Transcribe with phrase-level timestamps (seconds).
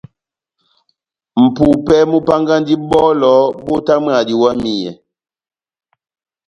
[1.45, 3.33] Mʼpupɛ múpángandi bɔlɔ
[3.65, 4.91] bótamwaha diwamiyɛ.